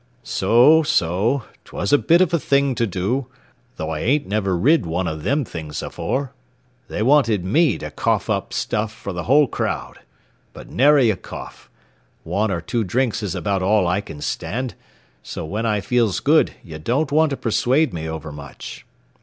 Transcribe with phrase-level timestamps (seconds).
[0.23, 3.27] "So, so; 'twas a bit of a thing to do,
[3.77, 6.33] though I ain't never rid one of them things afore.
[6.87, 9.99] They wanted me to cough up stuff for the whole crowd.
[10.53, 11.69] But nary a cough.
[12.23, 14.73] One or two drinks is about all I can stand;
[15.21, 18.87] so when I feels good ye don't want to persuade me over much.